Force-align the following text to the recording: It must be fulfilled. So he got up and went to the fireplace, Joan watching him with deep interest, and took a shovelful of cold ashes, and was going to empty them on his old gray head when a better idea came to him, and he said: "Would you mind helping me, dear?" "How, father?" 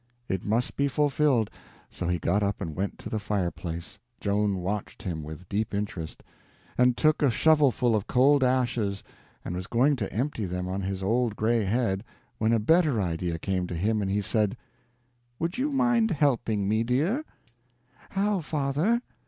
It 0.27 0.43
must 0.43 0.75
be 0.77 0.87
fulfilled. 0.87 1.51
So 1.91 2.07
he 2.07 2.17
got 2.17 2.41
up 2.41 2.59
and 2.59 2.75
went 2.75 2.97
to 2.97 3.07
the 3.07 3.19
fireplace, 3.19 3.99
Joan 4.19 4.55
watching 4.63 5.11
him 5.11 5.23
with 5.23 5.47
deep 5.47 5.75
interest, 5.75 6.23
and 6.75 6.97
took 6.97 7.21
a 7.21 7.29
shovelful 7.29 7.95
of 7.95 8.07
cold 8.07 8.43
ashes, 8.43 9.03
and 9.45 9.55
was 9.55 9.67
going 9.67 9.95
to 9.97 10.11
empty 10.11 10.45
them 10.45 10.67
on 10.67 10.81
his 10.81 11.03
old 11.03 11.35
gray 11.35 11.65
head 11.65 12.03
when 12.39 12.51
a 12.51 12.57
better 12.57 12.99
idea 12.99 13.37
came 13.37 13.67
to 13.67 13.75
him, 13.75 14.01
and 14.01 14.09
he 14.09 14.21
said: 14.23 14.57
"Would 15.37 15.59
you 15.59 15.71
mind 15.71 16.09
helping 16.09 16.67
me, 16.67 16.83
dear?" 16.83 17.23
"How, 18.09 18.39
father?" 18.41 19.03